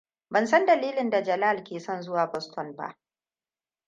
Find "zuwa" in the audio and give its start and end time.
2.03-2.31